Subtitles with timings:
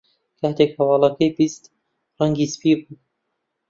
[0.39, 1.63] کاتێک هەواڵەکەی بیست،
[2.17, 2.95] ڕەنگی سپی بوو.